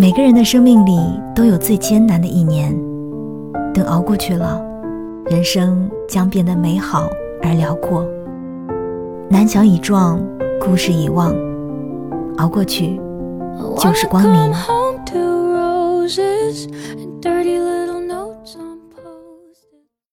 [0.00, 0.96] 每个人的生命里
[1.34, 2.72] 都有最艰难的一年。
[3.74, 4.62] 等熬过去了
[5.26, 7.10] 人生将变得美好
[7.42, 8.06] 而辽阔。
[9.28, 10.24] 南墙已撞
[10.60, 11.34] 故事已忘
[12.36, 13.00] 熬过去
[13.76, 14.52] 就是光明。
[17.24, 17.77] I